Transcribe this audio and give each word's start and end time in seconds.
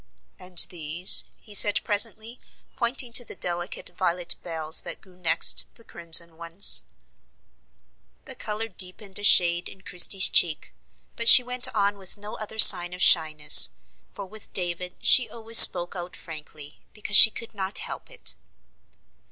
"And 0.39 0.57
these?" 0.71 1.25
he 1.39 1.53
said 1.53 1.79
presently, 1.83 2.39
pointing 2.75 3.13
to 3.13 3.23
the 3.23 3.35
delicate 3.35 3.89
violet 3.89 4.33
bells 4.41 4.81
that 4.81 4.99
grew 4.99 5.15
next 5.15 5.67
the 5.75 5.83
crimson 5.83 6.37
ones. 6.37 6.81
The 8.25 8.33
color 8.33 8.67
deepened 8.67 9.19
a 9.19 9.23
shade 9.23 9.69
in 9.69 9.81
Christie's 9.81 10.27
cheek, 10.27 10.73
but 11.15 11.27
she 11.29 11.43
went 11.43 11.67
on 11.75 11.97
with 11.99 12.17
no 12.17 12.35
other 12.39 12.57
sign 12.57 12.93
of 12.95 13.01
shyness; 13.03 13.69
for 14.09 14.25
with 14.25 14.51
David 14.53 14.95
she 15.03 15.29
always 15.29 15.59
spoke 15.59 15.95
out 15.95 16.15
frankly, 16.15 16.79
because 16.93 17.15
she 17.15 17.29
could 17.29 17.53
not 17.53 17.77
help 17.77 18.09
it. 18.09 18.33